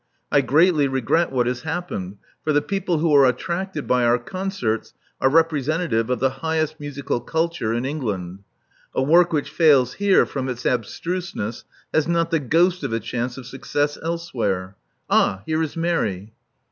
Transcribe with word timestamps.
I 0.31 0.41
greatly 0.41 0.87
regret 0.87 1.31
what 1.31 1.45
has 1.45 1.61
happened; 1.61 2.17
for 2.43 2.53
the 2.53 2.61
people 2.63 2.97
who 2.97 3.13
are 3.13 3.23
attracted 3.27 3.85
by 3.87 4.03
our 4.03 4.17
concerts 4.17 4.95
are 5.21 5.29
repre 5.29 5.63
sentative 5.63 6.09
of 6.09 6.19
the 6.19 6.31
highest 6.41 6.79
musical 6.79 7.19
culture 7.19 7.71
in 7.71 7.85
England. 7.85 8.39
A 8.95 9.03
work 9.03 9.31
which 9.31 9.51
fails 9.51 9.93
here 9.93 10.25
from 10.25 10.49
its 10.49 10.63
abstruseness 10.65 11.65
has 11.93 12.07
not 12.07 12.31
the 12.31 12.39
ghost 12.39 12.81
of 12.83 12.91
a 12.91 12.99
chance 12.99 13.37
of 13.37 13.45
success 13.45 13.95
elsewhere. 14.01 14.75
Ah! 15.07 15.43
Here 15.45 15.61
is 15.61 15.77
Mary." 15.77 16.33